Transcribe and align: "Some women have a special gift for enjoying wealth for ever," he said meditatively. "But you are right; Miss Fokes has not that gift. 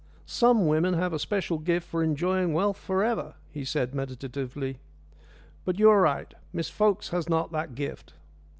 "Some 0.25 0.65
women 0.65 0.95
have 0.95 1.13
a 1.13 1.19
special 1.19 1.59
gift 1.59 1.87
for 1.87 2.01
enjoying 2.03 2.53
wealth 2.53 2.77
for 2.77 3.03
ever," 3.03 3.35
he 3.51 3.63
said 3.63 3.93
meditatively. 3.93 4.79
"But 5.63 5.77
you 5.77 5.91
are 5.91 6.01
right; 6.01 6.33
Miss 6.51 6.71
Fokes 6.71 7.09
has 7.09 7.29
not 7.29 7.51
that 7.51 7.75
gift. 7.75 8.15